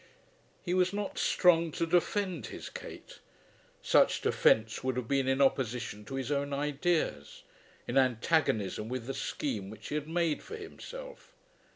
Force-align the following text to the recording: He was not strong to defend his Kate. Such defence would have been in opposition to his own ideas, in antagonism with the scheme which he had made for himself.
He 0.63 0.73
was 0.73 0.93
not 0.93 1.19
strong 1.19 1.71
to 1.73 1.85
defend 1.85 2.47
his 2.47 2.69
Kate. 2.71 3.19
Such 3.83 4.21
defence 4.21 4.83
would 4.83 4.95
have 4.95 5.07
been 5.07 5.27
in 5.27 5.43
opposition 5.43 6.05
to 6.05 6.15
his 6.15 6.31
own 6.31 6.53
ideas, 6.53 7.43
in 7.87 7.99
antagonism 7.99 8.89
with 8.89 9.05
the 9.05 9.13
scheme 9.13 9.69
which 9.69 9.89
he 9.89 9.93
had 9.93 10.07
made 10.07 10.41
for 10.41 10.55
himself. 10.55 11.35